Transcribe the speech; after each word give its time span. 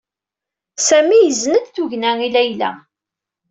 Sami 0.87 1.17
yezen-d 1.19 1.65
tugna 1.75 2.11
i 2.27 2.29
Layla. 2.33 2.71